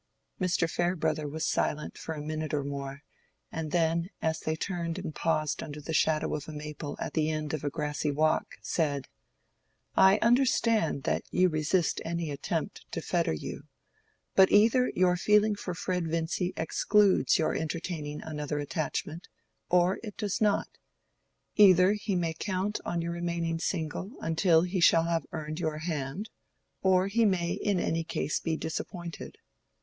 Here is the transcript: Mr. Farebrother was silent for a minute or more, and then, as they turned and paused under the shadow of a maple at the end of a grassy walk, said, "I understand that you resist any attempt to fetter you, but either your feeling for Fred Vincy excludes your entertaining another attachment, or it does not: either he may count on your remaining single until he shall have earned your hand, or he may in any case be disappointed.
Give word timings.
Mr. 0.41 0.67
Farebrother 0.67 1.27
was 1.27 1.45
silent 1.45 1.95
for 1.95 2.15
a 2.15 2.23
minute 2.23 2.55
or 2.55 2.63
more, 2.63 3.03
and 3.51 3.69
then, 3.71 4.09
as 4.19 4.39
they 4.39 4.55
turned 4.55 4.97
and 4.97 5.13
paused 5.13 5.61
under 5.61 5.79
the 5.79 5.93
shadow 5.93 6.33
of 6.33 6.47
a 6.49 6.51
maple 6.51 6.95
at 6.99 7.13
the 7.13 7.29
end 7.29 7.53
of 7.53 7.63
a 7.63 7.69
grassy 7.69 8.09
walk, 8.09 8.55
said, 8.63 9.07
"I 9.95 10.17
understand 10.23 11.03
that 11.03 11.21
you 11.29 11.49
resist 11.49 12.01
any 12.03 12.31
attempt 12.31 12.83
to 12.93 12.99
fetter 12.99 13.31
you, 13.31 13.65
but 14.33 14.51
either 14.51 14.91
your 14.95 15.17
feeling 15.17 15.53
for 15.53 15.75
Fred 15.75 16.07
Vincy 16.07 16.51
excludes 16.57 17.37
your 17.37 17.53
entertaining 17.55 18.23
another 18.23 18.57
attachment, 18.57 19.27
or 19.69 19.99
it 20.01 20.17
does 20.17 20.41
not: 20.41 20.79
either 21.57 21.93
he 21.93 22.15
may 22.15 22.33
count 22.33 22.79
on 22.83 23.03
your 23.03 23.11
remaining 23.11 23.59
single 23.59 24.15
until 24.19 24.63
he 24.63 24.79
shall 24.79 25.03
have 25.03 25.27
earned 25.31 25.59
your 25.59 25.77
hand, 25.77 26.31
or 26.81 27.05
he 27.05 27.23
may 27.23 27.51
in 27.51 27.79
any 27.79 28.03
case 28.03 28.39
be 28.39 28.57
disappointed. 28.57 29.37